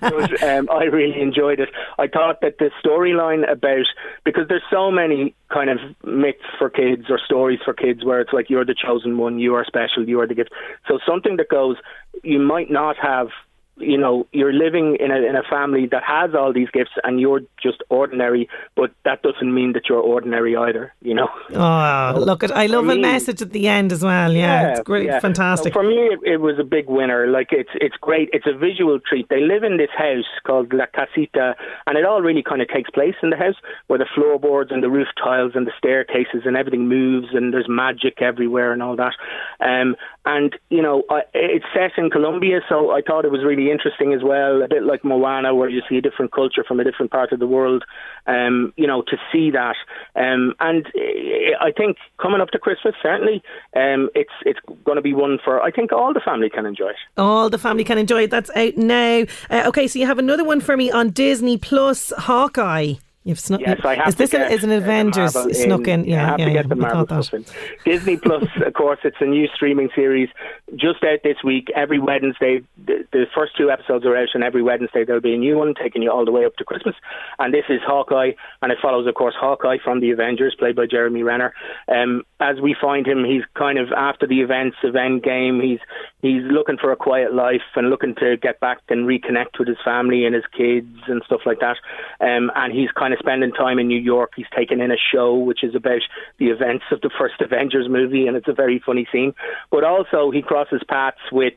but 0.00 0.42
um, 0.42 0.68
I 0.70 0.84
really 0.84 1.20
enjoyed 1.20 1.60
it. 1.60 1.70
I 1.98 2.06
thought 2.08 2.40
that 2.42 2.58
the 2.58 2.70
storyline 2.84 3.50
about 3.50 3.86
because 4.24 4.48
there's 4.48 4.62
so 4.70 4.90
many 4.90 5.34
kind 5.52 5.70
of 5.70 5.78
myths 6.04 6.44
for 6.58 6.70
kids 6.70 7.04
or 7.10 7.18
stories 7.18 7.60
for 7.64 7.74
kids 7.74 8.04
where 8.04 8.20
it's 8.20 8.32
like 8.32 8.50
you're 8.50 8.64
the 8.64 8.74
chosen 8.74 9.18
one, 9.18 9.38
you 9.38 9.54
are 9.54 9.64
special, 9.64 10.08
you 10.08 10.20
are 10.20 10.26
the 10.26 10.34
gift. 10.34 10.50
So 10.88 10.98
something 11.06 11.36
that 11.36 11.48
goes, 11.48 11.76
you 12.22 12.38
might 12.38 12.70
not 12.70 12.96
have 12.96 13.28
you 13.78 13.98
know 13.98 14.26
you're 14.32 14.52
living 14.52 14.96
in 15.00 15.10
a 15.10 15.16
in 15.16 15.36
a 15.36 15.42
family 15.50 15.86
that 15.90 16.02
has 16.04 16.34
all 16.34 16.52
these 16.52 16.70
gifts 16.70 16.92
and 17.02 17.20
you're 17.20 17.40
just 17.62 17.82
ordinary 17.90 18.48
but 18.76 18.92
that 19.04 19.22
doesn't 19.22 19.52
mean 19.52 19.72
that 19.72 19.82
you're 19.88 19.98
ordinary 19.98 20.56
either 20.56 20.92
you 21.02 21.14
know 21.14 21.28
Oh, 21.54 22.14
look 22.18 22.42
at 22.44 22.50
I 22.56 22.66
love 22.66 22.86
for 22.86 22.92
a 22.92 22.94
me- 22.96 23.02
message 23.02 23.40
at 23.42 23.52
the 23.52 23.68
end 23.68 23.92
as 23.92 24.02
well. 24.02 24.32
Yeah, 24.32 24.72
it's 24.72 24.80
great, 24.80 25.06
yeah. 25.06 25.20
fantastic. 25.20 25.72
So 25.72 25.80
for 25.80 25.88
me, 25.88 25.96
it, 25.96 26.20
it 26.24 26.36
was 26.38 26.58
a 26.58 26.64
big 26.64 26.88
winner. 26.88 27.26
Like 27.26 27.48
it's 27.52 27.70
it's 27.74 27.96
great. 28.00 28.28
It's 28.32 28.46
a 28.46 28.56
visual 28.56 28.98
treat. 29.00 29.28
They 29.28 29.40
live 29.40 29.62
in 29.62 29.76
this 29.76 29.90
house 29.96 30.24
called 30.46 30.72
La 30.72 30.86
Casita, 30.86 31.54
and 31.86 31.96
it 31.96 32.04
all 32.04 32.20
really 32.20 32.42
kind 32.42 32.60
of 32.62 32.68
takes 32.68 32.90
place 32.90 33.14
in 33.22 33.30
the 33.30 33.36
house, 33.36 33.54
where 33.86 33.98
the 33.98 34.06
floorboards 34.14 34.70
and 34.70 34.82
the 34.82 34.90
roof 34.90 35.08
tiles 35.22 35.52
and 35.54 35.66
the 35.66 35.72
staircases 35.78 36.42
and 36.44 36.56
everything 36.56 36.88
moves, 36.88 37.28
and 37.32 37.52
there's 37.52 37.68
magic 37.68 38.20
everywhere 38.20 38.72
and 38.72 38.82
all 38.82 38.96
that. 38.96 39.14
Um, 39.60 39.96
and 40.24 40.56
you 40.70 40.82
know, 40.82 41.04
I, 41.10 41.22
it's 41.32 41.66
set 41.74 41.92
in 41.96 42.10
Colombia, 42.10 42.60
so 42.68 42.90
I 42.90 43.00
thought 43.02 43.24
it 43.24 43.30
was 43.32 43.44
really 43.44 43.63
interesting 43.70 44.12
as 44.12 44.22
well. 44.22 44.62
A 44.62 44.68
bit 44.68 44.82
like 44.82 45.04
Moana, 45.04 45.54
where 45.54 45.68
you 45.68 45.82
see 45.88 45.96
a 45.96 46.00
different 46.00 46.32
culture 46.32 46.64
from 46.66 46.80
a 46.80 46.84
different 46.84 47.10
part 47.10 47.32
of 47.32 47.38
the 47.38 47.46
world. 47.46 47.84
Um, 48.26 48.72
you 48.76 48.86
know, 48.86 49.02
to 49.02 49.16
see 49.32 49.50
that, 49.50 49.76
um, 50.16 50.54
and 50.60 50.86
eh, 50.96 51.52
I 51.60 51.72
think 51.72 51.96
coming 52.20 52.40
up 52.40 52.48
to 52.50 52.58
Christmas, 52.58 52.94
certainly, 53.02 53.42
um, 53.76 54.08
it's 54.14 54.32
it's 54.44 54.60
going 54.84 54.96
to 54.96 55.02
be 55.02 55.14
one 55.14 55.38
for 55.44 55.60
I 55.60 55.70
think 55.70 55.92
all 55.92 56.12
the 56.12 56.20
family 56.24 56.50
can 56.50 56.66
enjoy 56.66 56.88
it. 56.88 56.96
All 57.16 57.50
the 57.50 57.58
family 57.58 57.84
can 57.84 57.98
enjoy 57.98 58.24
it. 58.24 58.30
That's 58.30 58.50
out 58.56 58.76
now. 58.76 59.24
Uh, 59.50 59.64
okay, 59.66 59.86
so 59.86 59.98
you 59.98 60.06
have 60.06 60.18
another 60.18 60.44
one 60.44 60.60
for 60.60 60.76
me 60.76 60.90
on 60.90 61.10
Disney 61.10 61.58
Plus, 61.58 62.12
Hawkeye. 62.16 62.94
You've 63.24 63.40
snuck. 63.40 63.62
Yes, 63.62 63.80
I 63.84 63.94
have 63.94 64.08
Is 64.08 64.14
to 64.16 64.18
this 64.18 64.30
get, 64.32 64.52
a, 64.52 64.54
is 64.54 64.64
an 64.64 64.70
uh, 64.70 64.74
the 64.74 64.82
Avengers 64.82 65.34
Marvel 65.34 65.54
snuck 65.54 65.88
in? 65.88 66.04
Yeah, 66.04 66.22
I 66.22 66.26
have 66.28 66.38
yeah, 66.40 66.44
to 66.44 66.52
yeah, 66.52 66.62
the 66.62 66.76
Marvel 66.76 67.22
stuff 67.22 67.32
in. 67.32 67.46
Disney 67.82 68.18
Plus, 68.18 68.44
of 68.66 68.74
course, 68.74 68.98
it's 69.02 69.16
a 69.20 69.24
new 69.24 69.48
streaming 69.54 69.88
series 69.94 70.28
just 70.76 71.02
out 71.02 71.20
this 71.24 71.38
week. 71.42 71.68
Every 71.74 71.98
Wednesday, 71.98 72.60
the, 72.84 73.06
the 73.12 73.24
first 73.34 73.56
two 73.56 73.70
episodes 73.70 74.04
are 74.04 74.14
out, 74.14 74.28
and 74.34 74.44
every 74.44 74.62
Wednesday 74.62 75.04
there'll 75.06 75.22
be 75.22 75.32
a 75.32 75.38
new 75.38 75.56
one 75.56 75.72
taking 75.74 76.02
you 76.02 76.10
all 76.10 76.26
the 76.26 76.32
way 76.32 76.44
up 76.44 76.54
to 76.56 76.64
Christmas. 76.64 76.96
And 77.38 77.54
this 77.54 77.64
is 77.70 77.80
Hawkeye, 77.86 78.32
and 78.60 78.70
it 78.70 78.76
follows, 78.82 79.06
of 79.06 79.14
course, 79.14 79.34
Hawkeye 79.40 79.78
from 79.82 80.00
the 80.00 80.10
Avengers, 80.10 80.54
played 80.58 80.76
by 80.76 80.84
Jeremy 80.84 81.22
Renner. 81.22 81.54
Um, 81.88 82.24
as 82.40 82.60
we 82.60 82.76
find 82.78 83.06
him, 83.06 83.24
he's 83.24 83.44
kind 83.56 83.78
of 83.78 83.90
after 83.92 84.26
the 84.26 84.42
events 84.42 84.76
of 84.84 84.92
Endgame. 84.92 85.64
He's 85.64 85.80
he's 86.20 86.42
looking 86.42 86.76
for 86.76 86.92
a 86.92 86.96
quiet 86.96 87.32
life 87.32 87.62
and 87.74 87.88
looking 87.88 88.14
to 88.16 88.36
get 88.36 88.60
back 88.60 88.82
and 88.90 89.08
reconnect 89.08 89.58
with 89.58 89.68
his 89.68 89.78
family 89.82 90.26
and 90.26 90.34
his 90.34 90.44
kids 90.54 90.98
and 91.06 91.22
stuff 91.24 91.40
like 91.46 91.60
that. 91.60 91.78
Um, 92.20 92.50
and 92.54 92.70
he's 92.70 92.90
kind 92.90 93.13
of 93.14 93.18
spending 93.20 93.52
time 93.52 93.78
in 93.78 93.88
New 93.88 94.00
York. 94.00 94.32
He's 94.36 94.46
taken 94.54 94.80
in 94.80 94.90
a 94.90 94.96
show 95.12 95.36
which 95.36 95.64
is 95.64 95.74
about 95.74 96.02
the 96.38 96.46
events 96.46 96.84
of 96.92 97.00
the 97.00 97.10
first 97.18 97.40
Avengers 97.40 97.88
movie, 97.88 98.26
and 98.26 98.36
it's 98.36 98.48
a 98.48 98.52
very 98.52 98.82
funny 98.84 99.06
scene. 99.10 99.34
But 99.70 99.84
also, 99.84 100.30
he 100.30 100.42
crosses 100.42 100.82
paths 100.88 101.16
with 101.32 101.54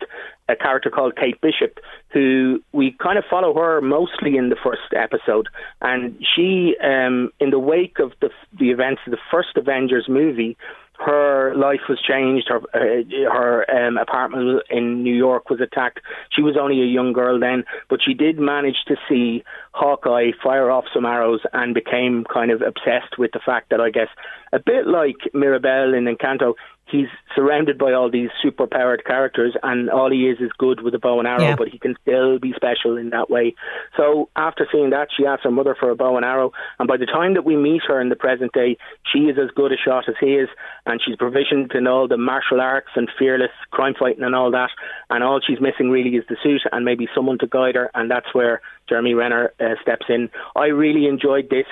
a 0.49 0.55
character 0.55 0.89
called 0.89 1.15
Kate 1.17 1.39
Bishop, 1.41 1.79
who 2.13 2.63
we 2.71 2.95
kind 3.03 3.17
of 3.17 3.25
follow 3.29 3.53
her 3.53 3.81
mostly 3.81 4.37
in 4.37 4.49
the 4.49 4.55
first 4.55 4.93
episode, 4.95 5.47
and 5.81 6.23
she, 6.35 6.75
um, 6.81 7.31
in 7.39 7.49
the 7.49 7.59
wake 7.59 7.99
of 7.99 8.13
the 8.21 8.29
the 8.57 8.71
events 8.71 9.01
of 9.05 9.11
the 9.11 9.17
first 9.29 9.57
Avengers 9.57 10.05
movie, 10.07 10.57
her 10.98 11.54
life 11.56 11.82
was 11.88 12.00
changed. 12.01 12.50
Her 12.50 12.62
uh, 12.74 13.32
her 13.32 13.66
um, 13.70 13.98
apartment 13.98 14.63
in 14.70 15.04
New 15.04 15.16
York 15.16 15.50
was 15.50 15.62
attacked. 15.62 16.00
She 16.32 16.42
was 16.42 16.58
only 16.60 16.82
a 16.82 16.86
young 16.86 17.13
girl 17.13 17.39
then, 17.39 17.66
but 17.89 18.00
she 18.04 18.13
did 18.13 18.39
manage 18.39 18.77
to 18.88 18.96
see 19.08 19.44
Hawkeye 19.72 20.32
fire 20.44 20.72
off 20.72 20.86
some 20.94 21.06
arrows 21.06 21.42
and 21.54 21.74
became 21.74 22.25
kind 22.34 22.51
of 22.51 22.62
obsessed 22.62 23.18
with 23.18 23.32
the 23.32 23.39
fact 23.46 23.70
that 23.70 23.80
I 23.80 23.92
guess 23.92 24.10
a 24.54 24.60
bit 24.60 24.88
like 24.88 25.18
Mirabel 25.34 25.94
in 25.94 26.06
Encanto, 26.06 26.54
he's 26.89 27.08
surrounded 27.36 27.77
by 27.77 27.94
all 27.94 28.10
these 28.10 28.29
superpowered 28.44 29.03
characters, 29.06 29.53
and 29.63 29.89
all 29.89 30.10
he 30.12 30.27
is 30.29 30.39
is 30.39 30.51
good 30.58 30.82
with 30.82 30.94
a 30.96 31.00
bow 31.00 31.20
and 31.20 31.27
arrow, 31.27 31.41
Yeah. 31.50 31.56
but 31.56 31.67
he 31.67 31.77
can 31.77 31.96
still 32.01 32.39
be 32.39 32.53
special 32.53 32.98
in 32.98 33.10
that 33.12 33.29
way. 33.29 33.53
So 33.96 34.29
after 34.36 34.67
seeing 34.72 34.89
that, 34.91 35.10
she 35.15 35.25
asks 35.25 35.44
her 35.44 35.51
mother 35.51 35.75
for 35.79 35.89
a 35.89 35.96
bow 35.96 36.15
and 36.17 36.25
arrow, 36.25 36.51
and 36.79 36.88
by 36.88 36.98
the 36.98 37.06
time 37.06 37.34
that 37.36 37.46
we 37.46 37.56
meet 37.56 37.82
her 37.88 38.00
in 38.01 38.10
the 38.10 38.15
present 38.15 38.53
day, 38.53 38.77
she 39.12 39.20
is 39.29 39.38
as 39.38 39.50
good 39.56 39.72
a 39.72 39.77
shot 39.77 40.08
as 40.08 40.15
he 40.20 40.36
is, 40.36 40.50
and 40.86 41.01
she's 41.03 41.15
provisioned 41.15 41.72
in 41.74 41.88
all 41.88 42.08
the 42.08 42.17
martial 42.17 42.62
arts 42.62 42.89
and 42.96 43.10
fearless 43.20 43.51
crime 43.72 43.94
fighting 44.00 44.24
and 44.24 44.36
all 44.36 44.51
that, 44.51 44.70
and 45.10 45.24
all 45.24 45.39
she's 45.46 45.60
missing 45.62 45.89
really 45.89 46.15
is 46.15 46.25
the 46.29 46.38
suit 46.41 46.62
and 46.72 46.86
maybe 46.86 47.08
someone 47.13 47.38
to 47.39 47.48
guide 47.48 47.75
her, 47.75 47.91
and 47.96 48.10
that's 48.10 48.34
where 48.34 48.62
Jeremy 48.88 49.13
Renner 49.13 49.51
uh, 49.60 49.75
steps 49.82 50.06
in. 50.10 50.29
I 50.56 50.67
really 50.67 51.08
enjoyed 51.08 51.50
this. 51.50 51.65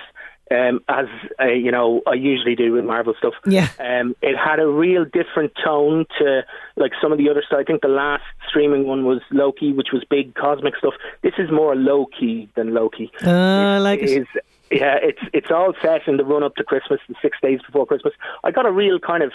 Um, 0.51 0.81
as 0.87 1.07
uh, 1.41 1.45
you 1.45 1.71
know, 1.71 2.01
I 2.05 2.13
usually 2.13 2.55
do 2.55 2.71
with 2.73 2.85
Marvel 2.85 3.15
stuff. 3.17 3.33
Yeah. 3.47 3.69
Um, 3.79 4.15
it 4.21 4.37
had 4.37 4.59
a 4.59 4.67
real 4.67 5.03
different 5.03 5.53
tone 5.63 6.05
to 6.19 6.45
like 6.75 6.91
some 7.01 7.11
of 7.11 7.17
the 7.17 7.29
other 7.29 7.43
stuff. 7.45 7.59
I 7.59 7.63
think 7.63 7.81
the 7.81 7.87
last 7.87 8.23
streaming 8.47 8.85
one 8.85 9.05
was 9.05 9.21
Loki, 9.31 9.73
which 9.73 9.87
was 9.91 10.03
big 10.07 10.35
cosmic 10.35 10.75
stuff. 10.77 10.93
This 11.23 11.33
is 11.39 11.49
more 11.51 11.75
low 11.75 12.05
key 12.05 12.47
than 12.55 12.75
Loki. 12.75 13.11
Uh, 13.25 13.29
I 13.29 13.77
like 13.79 14.01
it. 14.01 14.09
Is 14.09 14.27
yeah, 14.71 14.97
it's 15.01 15.21
it's 15.33 15.51
all 15.51 15.73
set 15.81 16.07
in 16.07 16.17
the 16.17 16.25
run 16.25 16.43
up 16.43 16.55
to 16.55 16.63
Christmas, 16.63 16.99
the 17.07 17.15
six 17.21 17.37
days 17.41 17.59
before 17.65 17.85
Christmas. 17.85 18.13
I 18.43 18.51
got 18.51 18.65
a 18.65 18.71
real 18.71 18.99
kind 18.99 19.23
of 19.23 19.31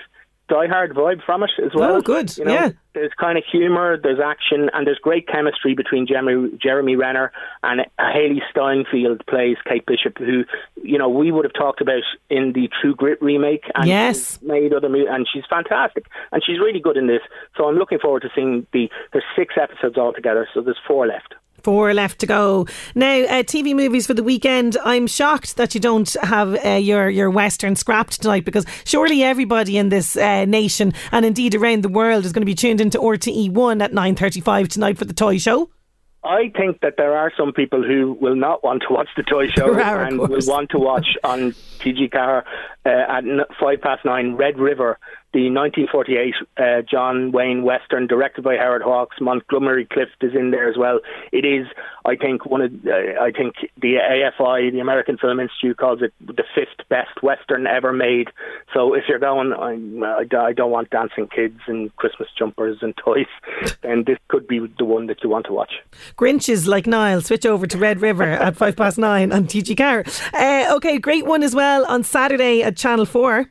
Die 0.50 0.66
Hard 0.66 0.95
vibe 0.95 1.23
from 1.25 1.42
it 1.45 1.50
as 1.64 1.71
well. 1.75 1.95
Oh, 1.97 2.00
good. 2.02 2.37
You 2.37 2.45
know, 2.45 2.52
Yeah. 2.52 2.71
There's 2.92 3.12
kind 3.21 3.38
of 3.38 3.45
humour, 3.50 3.97
there's 4.02 4.19
action, 4.19 4.69
and 4.75 4.85
there's 4.85 4.99
great 4.99 5.28
chemistry 5.28 5.75
between 5.75 6.09
Jeremy, 6.09 6.50
Jeremy 6.61 6.97
Renner 6.97 7.30
and 7.62 7.83
Hailee 8.00 8.40
Steinfeld 8.50 9.25
plays 9.28 9.57
Kate 9.64 9.87
Bishop, 9.87 10.19
who 10.19 10.42
you 10.83 10.99
know 10.99 11.09
we 11.09 11.30
would 11.30 11.45
have 11.45 11.52
talked 11.54 11.80
about 11.80 12.02
in 12.30 12.52
the 12.52 12.69
True 12.80 12.97
Grit 12.97 13.23
remake. 13.23 13.62
And 13.76 13.87
Yes. 13.87 14.42
made 14.42 14.73
other 14.75 14.88
mo- 14.88 15.07
and 15.09 15.25
she's 15.33 15.45
fantastic, 15.49 16.07
and 16.33 16.42
she's 16.45 16.59
really 16.59 16.80
good 16.80 16.97
in 16.97 17.07
this. 17.07 17.23
So 17.57 17.69
I'm 17.69 17.76
looking 17.76 18.00
forward 18.00 18.23
to 18.23 18.30
seeing 18.35 18.66
the. 18.73 18.90
There's 19.12 19.25
six 19.37 19.54
episodes 19.57 19.97
altogether, 19.97 20.49
so 20.52 20.61
there's 20.61 20.80
four 20.87 21.07
left. 21.07 21.35
Four 21.62 21.95
left 21.95 22.19
to 22.21 22.26
go. 22.26 22.67
Now, 22.95 23.21
uh, 23.25 23.43
TV 23.43 23.75
movies 23.75 24.07
for 24.07 24.14
the 24.14 24.23
weekend. 24.23 24.76
I'm 24.85 25.07
shocked 25.07 25.57
that 25.57 25.75
you 25.75 25.81
don't 25.81 26.11
have 26.23 26.64
uh, 26.64 26.71
your 26.71 27.09
your 27.11 27.31
Western 27.31 27.76
scrapped 27.76 28.23
tonight 28.23 28.45
because 28.45 28.64
surely 28.85 29.23
everybody 29.23 29.76
in 29.76 29.88
this 29.88 30.17
uh, 30.17 30.45
nation 30.45 30.93
and 31.12 31.25
indeed 31.25 31.55
around 31.55 31.83
the 31.83 31.88
world 31.88 32.25
is 32.25 32.33
going 32.33 32.43
to 32.43 32.47
be 32.47 32.55
tuned 32.55 32.81
into 32.81 32.99
RTE 32.99 33.50
One 33.50 33.83
at 33.83 33.93
nine 33.93 34.17
thirty-five 34.17 34.69
tonight 34.69 34.99
for 34.99 35.05
the 35.05 35.14
toy 35.14 35.38
show. 35.38 35.71
I 36.23 36.52
think 36.55 36.81
that 36.83 36.95
there 36.99 37.17
are 37.17 37.33
some 37.35 37.52
people 37.52 37.83
who 37.83 38.17
will 38.21 38.37
not 38.37 38.62
want 38.62 38.83
to 38.87 38.93
watch 38.93 39.09
the 39.17 39.23
toy 39.23 39.49
show 39.49 39.73
are, 39.81 40.05
and 40.05 40.19
will 40.19 40.40
want 40.47 40.71
to 40.71 40.79
watch 40.79 41.17
on 41.25 41.52
TG4 41.79 42.45
uh, 42.85 42.88
at 42.88 43.25
five 43.59 43.81
past 43.81 44.05
nine 44.05 44.35
Red 44.35 44.59
River, 44.59 44.99
the 45.33 45.49
1948 45.51 46.35
uh, 46.57 46.83
John 46.83 47.31
Wayne 47.31 47.63
Western, 47.63 48.07
directed 48.07 48.43
by 48.43 48.57
Howard 48.57 48.83
Hawks. 48.83 49.17
Montgomery 49.21 49.87
Clift 49.87 50.17
is 50.23 50.35
in 50.35 50.51
there 50.51 50.69
as 50.69 50.77
well. 50.77 51.01
It 51.33 51.45
is, 51.45 51.67
I 52.05 52.17
think, 52.17 52.47
one 52.47 52.61
of 52.63 52.73
uh, 52.87 53.23
I 53.23 53.31
think 53.31 53.55
the 53.81 53.95
AFI, 53.95 54.73
the 54.73 54.81
American 54.81 55.19
Film 55.19 55.39
Institute, 55.39 55.77
calls 55.77 56.03
it 56.03 56.13
the 56.21 56.43
fifth 56.55 56.89
best 56.89 57.23
Western 57.23 57.67
ever 57.67 57.93
made. 57.93 58.29
So 58.75 58.95
if 58.95 59.05
you're 59.09 59.21
going, 59.21 59.53
I, 59.53 60.25
I 60.37 60.53
don't 60.53 60.71
want 60.71 60.91
dancing 60.91 61.29
kids 61.29 61.61
and 61.67 61.95
Christmas 61.97 62.29
jumpers 62.37 62.79
and 62.83 62.97
toys, 62.97 63.27
then 63.83 64.05
this 64.07 64.19
could 64.29 64.49
be 64.49 64.61
the 64.79 64.85
one 64.85 65.07
that 65.07 65.23
you 65.23 65.31
want 65.31 65.47
to 65.47 65.53
watch. 65.53 65.75
Grinches 66.19 66.67
like 66.67 66.87
Niall, 66.87 67.21
switch 67.21 67.47
over 67.47 67.67
to 67.69 67.79
Red 67.79 68.01
River 68.01 68.25
at 68.25 68.57
five 68.57 68.77
past 68.77 68.99
nine 68.99 69.33
on 69.33 69.45
TG4. 69.45 70.35
Uh, 70.35 70.75
okay, 70.77 70.99
great 70.99 71.25
one 71.25 71.43
as 71.45 71.55
well 71.55 71.87
on 71.87 72.03
Saturday 72.03 72.63
at 72.63 72.77
Channel 72.77 73.07
4. 73.07 73.49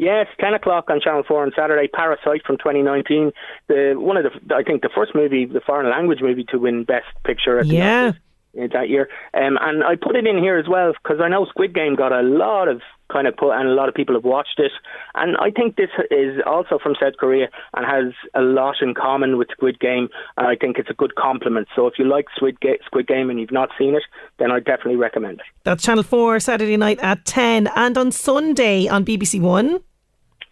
Yes, 0.00 0.28
ten 0.40 0.54
o'clock 0.54 0.88
on 0.88 0.98
Channel 0.98 1.24
Four 1.28 1.42
on 1.42 1.52
Saturday. 1.54 1.86
Parasite 1.86 2.40
from 2.46 2.56
2019. 2.56 3.32
The 3.68 3.92
one 3.98 4.16
of 4.16 4.24
the 4.24 4.54
I 4.54 4.62
think 4.62 4.80
the 4.80 4.88
first 4.94 5.14
movie, 5.14 5.44
the 5.44 5.60
foreign 5.60 5.90
language 5.90 6.20
movie 6.22 6.44
to 6.48 6.58
win 6.58 6.84
Best 6.84 7.04
Picture 7.22 7.58
at 7.58 7.68
the 7.68 7.74
Yeah. 7.74 8.12
Uh, 8.58 8.66
that 8.72 8.88
year. 8.88 9.08
Um, 9.32 9.58
and 9.60 9.84
I 9.84 9.94
put 9.94 10.16
it 10.16 10.26
in 10.26 10.38
here 10.38 10.58
as 10.58 10.66
well 10.66 10.92
because 11.00 11.20
I 11.22 11.28
know 11.28 11.44
Squid 11.44 11.72
Game 11.74 11.94
got 11.94 12.12
a 12.12 12.22
lot 12.22 12.66
of 12.66 12.80
kind 13.12 13.26
of 13.28 13.36
put, 13.36 13.50
and 13.52 13.68
a 13.68 13.72
lot 13.72 13.88
of 13.88 13.94
people 13.94 14.14
have 14.14 14.24
watched 14.24 14.58
it. 14.58 14.72
And 15.14 15.36
I 15.36 15.50
think 15.50 15.76
this 15.76 15.90
is 16.10 16.40
also 16.46 16.78
from 16.82 16.94
South 16.98 17.14
Korea 17.18 17.48
and 17.76 17.84
has 17.86 18.14
a 18.34 18.40
lot 18.40 18.76
in 18.80 18.94
common 18.94 19.36
with 19.36 19.48
Squid 19.52 19.78
Game. 19.80 20.08
And 20.36 20.46
I 20.46 20.56
think 20.56 20.78
it's 20.78 20.90
a 20.90 20.94
good 20.94 21.14
complement. 21.14 21.68
So 21.76 21.86
if 21.86 21.94
you 21.98 22.06
like 22.06 22.26
Squid, 22.34 22.58
Ga- 22.60 22.80
Squid 22.86 23.06
Game 23.06 23.30
and 23.30 23.38
you've 23.38 23.52
not 23.52 23.68
seen 23.78 23.94
it, 23.94 24.02
then 24.38 24.50
I 24.50 24.58
definitely 24.60 24.96
recommend 24.96 25.40
it. 25.40 25.46
That's 25.64 25.84
Channel 25.84 26.04
4 26.04 26.40
Saturday 26.40 26.76
night 26.76 26.98
at 27.00 27.24
10 27.26 27.68
and 27.76 27.98
on 27.98 28.10
Sunday 28.10 28.88
on 28.88 29.04
BBC 29.04 29.40
One. 29.40 29.80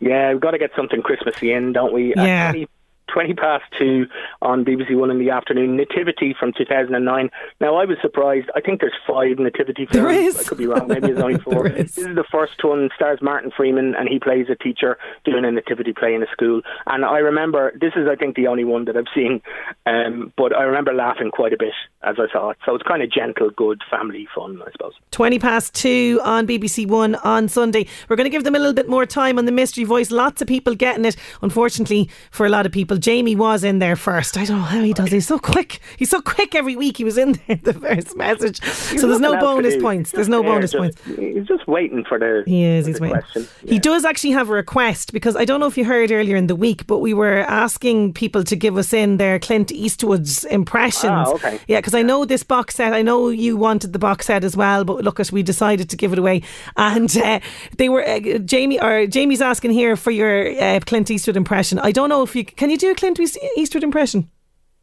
Yeah, 0.01 0.33
we've 0.33 0.41
got 0.41 0.53
to 0.53 0.59
get 0.59 0.71
something 0.77 1.03
Christmassy 1.03 1.53
in, 1.53 1.73
don't 1.73 1.93
we? 1.93 2.15
Uh, 2.15 2.25
yeah. 2.25 2.53
At 2.55 2.69
20 3.09 3.35
past 3.35 3.65
two 3.79 4.07
on 4.43 4.65
BBC 4.65 4.97
One 4.97 5.11
in 5.11 5.19
the 5.19 5.31
afternoon. 5.31 5.77
Nativity 5.77 6.35
from 6.39 6.53
2009. 6.57 7.31
Now, 7.61 7.77
I 7.77 7.85
was 7.85 7.97
surprised. 8.01 8.51
I 8.55 8.61
think 8.61 8.81
there's 8.81 8.93
five 9.07 9.39
Nativity 9.39 9.87
films. 9.87 9.93
There 9.93 10.11
is. 10.11 10.39
I 10.39 10.45
could 10.45 10.59
be 10.59 10.67
wrong. 10.67 10.89
Maybe 10.89 11.09
it's 11.09 11.21
only 11.21 11.39
four. 11.45 11.69
This 11.69 11.99
is 11.99 12.07
the 12.15 12.25
first 12.31 12.63
one. 12.63 12.91
Stars 12.95 13.21
Martin 13.23 13.51
Freeman, 13.57 13.95
and 13.95 14.09
he 14.09 14.19
plays 14.19 14.47
a 14.51 14.57
teacher 14.57 14.99
doing 15.25 15.45
a 15.45 15.51
Nativity 15.51 15.93
play 15.93 16.15
in 16.15 16.23
a 16.23 16.31
school. 16.33 16.63
And 16.87 17.05
I 17.05 17.19
remember 17.19 17.73
this 17.81 17.93
is, 17.97 18.09
I 18.11 18.17
think, 18.17 18.37
the 18.37 18.47
only 18.47 18.65
one 18.65 18.85
that 18.87 18.97
I've 18.97 19.05
seen. 19.15 19.41
Um, 19.87 20.33
but 20.37 20.55
I 20.55 20.63
remember 20.63 20.93
laughing 20.93 21.31
quite 21.31 21.53
a 21.53 21.59
bit 21.59 21.75
as 22.03 22.17
I 22.19 22.31
saw 22.33 22.51
it. 22.51 22.59
So 22.65 22.75
it's 22.75 22.85
kind 22.85 23.03
of 23.03 23.11
gentle, 23.11 23.51
good 23.51 23.83
family 23.91 24.29
fun, 24.35 24.63
I 24.67 24.71
suppose. 24.73 24.93
20 25.11 25.39
past 25.39 25.75
two 25.75 26.21
on 26.25 26.47
BBC 26.47 26.87
One 26.87 27.17
on 27.17 27.49
Sunday. 27.49 27.87
We're 28.09 28.17
going 28.17 28.25
to 28.27 28.31
give 28.31 28.45
them 28.45 28.55
a 28.55 28.59
little 28.59 28.75
bit 28.75 28.89
more 28.89 29.07
time 29.07 29.39
on 29.39 29.47
the 29.47 29.53
mystery 29.53 29.85
voice. 29.85 30.11
Lots 30.11 30.41
of 30.41 30.49
people 30.49 30.75
getting 30.75 31.05
it. 31.05 31.17
Unfortunately, 31.43 32.09
for 32.31 32.47
a 32.47 32.49
lot 32.49 32.67
of 32.67 32.73
people, 32.73 32.98
Jamie 32.99 33.37
was 33.37 33.65
in 33.65 33.79
there 33.79 33.97
first. 33.97 34.37
I 34.37 34.45
don't 34.45 34.59
know 34.59 34.63
how 34.65 34.83
he 34.83 34.93
does. 34.93 35.11
He's 35.11 35.27
so 35.27 35.39
quick. 35.39 35.81
He's 35.97 36.11
so 36.11 36.21
quick 36.21 36.55
every 36.55 36.77
week. 36.77 36.97
He 36.97 37.05
was 37.05 37.17
in 37.19 37.33
there 37.47 37.57
the 37.63 37.75
first 37.75 38.17
message. 38.17 38.63
He's 38.63 39.01
so 39.01 39.07
there's 39.09 39.21
no 39.21 39.31
looking 39.31 39.47
out 39.47 39.57
for 39.57 39.63
bonus 39.63 39.83
points. 39.83 40.11
There's 40.13 40.29
no 40.29 40.43
there, 40.43 40.53
bonus 40.53 40.73
just- 40.73 40.81
points. 40.81 41.19
He's 41.19 41.47
just 41.47 41.67
waiting 41.67 42.05
for 42.05 42.19
the. 42.19 42.43
He 42.47 42.65
is. 42.65 42.87
He's 42.87 43.01
waiting. 43.01 43.19
question. 43.21 43.47
He 43.67 43.79
does 43.79 44.05
actually 44.05 44.33
have 44.33 44.49
a 44.51 44.53
request 44.53 45.13
because 45.13 45.37
I 45.37 45.45
don't 45.45 45.61
know 45.61 45.67
if 45.67 45.77
you 45.79 45.85
heard 45.85 46.11
earlier 46.11 46.37
in 46.37 46.47
the 46.47 46.57
week, 46.57 46.87
but 46.87 46.99
we 46.99 47.15
were 47.15 47.39
asking 47.39 48.13
people 48.15 48.45
to 48.45 48.57
give 48.57 48.77
us 48.77 48.93
in 48.93 49.17
their 49.17 49.39
Clint 49.39 49.73
Eastwood's 49.73 50.45
impressions. 50.45 51.05
Ah, 51.13 51.31
okay. 51.33 51.61
Yeah, 51.69 51.79
because 51.79 51.95
I 51.95 52.03
know 52.03 52.25
this 52.25 52.43
box 52.43 52.75
set. 52.77 52.93
I 52.93 53.03
know 53.03 53.29
you 53.29 53.57
wanted 53.57 53.93
the 53.93 53.99
box 53.99 54.27
set 54.27 54.45
as 54.45 54.57
well, 54.57 54.85
but 54.85 55.05
look, 55.05 55.21
us 55.21 55.31
we 55.33 55.43
decided 55.43 55.89
to 55.91 55.97
give 55.97 56.13
it 56.13 56.19
away, 56.19 56.43
and 56.77 57.15
uh, 57.19 57.41
they 57.77 57.89
were 57.89 58.07
uh, 58.07 58.39
Jamie 58.39 58.81
or 58.81 59.07
Jamie's 59.07 59.41
asking 59.43 59.71
here 59.73 59.97
for 59.97 60.11
your 60.11 60.49
uh, 60.61 60.81
Clint 60.87 61.11
Eastwood 61.11 61.37
impression. 61.37 61.79
I 61.79 61.93
don't 61.93 62.09
know 62.09 62.23
if 62.23 62.35
you 62.35 62.45
can 62.45 62.71
you 62.71 62.79
do 62.79 62.88
a 62.91 62.95
Clint 62.95 63.21
Eastwood 63.57 63.85
impression. 63.85 64.31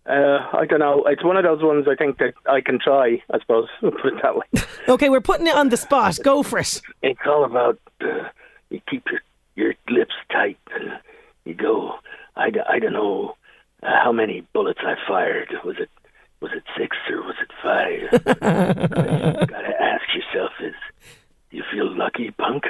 Uh, 0.07 0.37
I 0.53 0.65
don't 0.69 0.79
know. 0.79 1.03
It's 1.07 1.23
one 1.23 1.35
of 1.35 1.43
those 1.43 1.63
ones 1.63 1.87
I 1.89 1.95
think 1.95 2.19
that 2.19 2.35
I 2.47 2.61
can 2.61 2.79
try. 2.79 3.23
I 3.31 3.39
suppose 3.39 3.67
put 3.81 4.05
it 4.13 4.21
that 4.21 4.35
way. 4.35 4.45
Okay, 4.87 5.09
we're 5.09 5.19
putting 5.19 5.47
it 5.47 5.55
on 5.55 5.69
the 5.69 5.77
spot. 5.77 6.19
Go 6.23 6.43
for 6.43 6.59
it. 6.59 6.79
It's 7.01 7.19
all 7.25 7.43
about 7.43 7.79
uh, 8.01 8.29
you 8.69 8.79
keep 8.87 9.03
your 9.09 9.21
your 9.55 9.73
lips 9.89 10.13
tight 10.31 10.59
and 10.75 10.91
you 11.43 11.55
go. 11.55 11.95
I, 12.35 12.51
I 12.69 12.77
don't 12.77 12.93
know 12.93 13.35
uh, 13.81 13.87
how 14.03 14.11
many 14.11 14.45
bullets 14.53 14.81
I 14.85 14.93
fired. 15.07 15.51
Was 15.63 15.77
it 15.79 15.89
was 16.39 16.51
it 16.53 16.63
six 16.77 16.95
or 17.09 17.23
was 17.23 17.35
it 17.41 17.51
five? 17.63 18.11
you 19.41 19.47
gotta 19.47 19.81
ask 19.81 20.03
yourself: 20.13 20.51
Is 20.61 20.75
do 21.49 21.57
you 21.57 21.63
feel 21.71 21.97
lucky, 21.97 22.29
punk? 22.29 22.65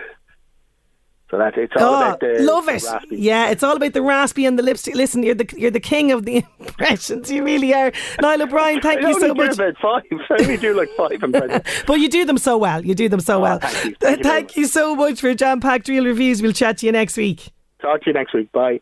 So 1.35 1.39
that's 1.39 1.57
it's 1.57 1.73
all 1.75 1.95
Oh, 1.95 1.97
about 1.97 2.19
the 2.21 2.37
love 2.39 2.65
the 2.65 2.71
it. 2.75 2.83
raspy. 2.83 3.17
Yeah, 3.17 3.49
it's 3.49 3.61
all 3.61 3.75
about 3.75 3.91
the 3.91 4.01
raspy 4.01 4.45
and 4.45 4.57
the 4.57 4.63
lipstick. 4.63 4.95
Listen, 4.95 5.21
you're 5.21 5.35
the 5.35 5.53
you're 5.57 5.69
the 5.69 5.81
king 5.81 6.13
of 6.13 6.23
the 6.23 6.37
impressions. 6.59 7.29
You 7.29 7.43
really 7.43 7.73
are. 7.73 7.91
Niall 8.21 8.43
O'Brien, 8.43 8.79
thank 8.79 9.03
I 9.03 9.09
you 9.09 9.19
so 9.19 9.27
only 9.31 9.35
do 9.41 9.45
much. 9.47 9.55
about 9.55 9.75
five. 9.81 10.03
I 10.29 10.41
only 10.43 10.55
do 10.55 10.73
like 10.77 10.87
five 10.95 11.21
impressions. 11.21 11.63
But 11.87 11.95
you 11.95 12.07
do 12.07 12.23
them 12.23 12.37
so 12.37 12.57
well. 12.57 12.85
You 12.85 12.95
do 12.95 13.09
them 13.09 13.19
so 13.19 13.39
oh, 13.39 13.41
well. 13.41 13.59
Oh, 13.61 13.67
thank 13.67 13.85
you. 13.85 13.95
Thank, 13.99 14.23
Thank 14.23 14.49
you 14.55 14.55
very 14.55 14.61
you 14.61 14.67
so 14.67 14.95
much 14.95 15.19
for 15.19 15.33
jam 15.33 15.59
packed 15.59 15.89
real 15.89 16.05
reviews. 16.05 16.41
We'll 16.41 16.53
chat 16.53 16.77
to 16.77 16.85
you 16.85 16.93
next 16.93 17.17
week. 17.17 17.51
Talk 17.81 18.01
to 18.03 18.11
you 18.11 18.13
next 18.13 18.33
week. 18.33 18.49
Bye. 18.53 18.79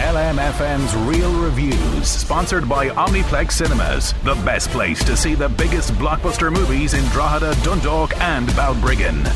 LMFM's 0.00 0.96
Real 1.06 1.32
Reviews, 1.42 2.08
sponsored 2.08 2.66
by 2.66 2.88
Omniplex 2.88 3.52
Cinemas, 3.52 4.14
the 4.24 4.34
best 4.46 4.70
place 4.70 5.04
to 5.04 5.14
see 5.16 5.34
the 5.34 5.48
biggest 5.50 5.92
blockbuster 5.94 6.50
movies 6.50 6.94
in 6.94 7.04
Drogheda, 7.10 7.54
Dundalk, 7.62 8.16
and 8.18 8.48
Balbriggan. 8.50 9.30